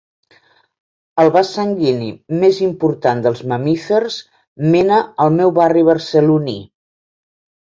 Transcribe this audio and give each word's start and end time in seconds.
El 1.23 1.27
vas 1.35 1.51
sanguini 1.57 2.07
més 2.43 2.61
important 2.69 3.21
dels 3.27 3.43
mamífers 3.53 4.19
mena 4.77 4.99
al 5.27 5.35
meu 5.39 5.53
barri 5.61 5.85
barceloní. 5.91 6.59